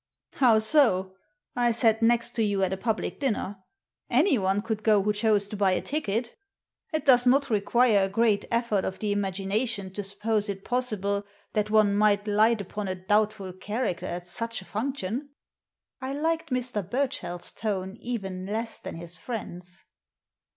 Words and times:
"How 0.41 0.57
so? 0.57 1.13
I 1.55 1.69
sat 1.69 2.01
next 2.01 2.31
to 2.31 2.41
you 2.43 2.63
at 2.63 2.73
a 2.73 2.77
public 2.77 3.19
dinner. 3.19 3.57
Anyone 4.09 4.63
could 4.63 4.81
go 4.81 5.03
who 5.03 5.13
chose 5.13 5.47
to 5.49 5.55
buy 5.55 5.73
a 5.73 5.81
ticket 5.81 6.35
It 6.91 7.05
does 7.05 7.27
not 7.27 7.51
require 7.51 8.05
a 8.05 8.09
great 8.09 8.45
effort 8.49 8.83
of 8.83 8.97
the 8.97 9.11
imagination 9.11 9.93
to 9.93 10.01
suppose 10.03 10.49
it 10.49 10.65
possible 10.65 11.23
that 11.53 11.69
one 11.69 11.95
might 11.95 12.27
light 12.27 12.61
upon 12.61 12.87
a 12.87 12.95
doubtful 12.95 13.53
character 13.53 14.07
at 14.07 14.25
such 14.25 14.59
a 14.63 14.65
function." 14.65 15.29
I 16.01 16.13
liked 16.13 16.49
Mr. 16.49 16.81
Burchell's 16.81 17.51
tone 17.51 17.95
even 18.01 18.47
less 18.47 18.79
than 18.79 18.95
his 18.95 19.17
friend's. 19.19 19.85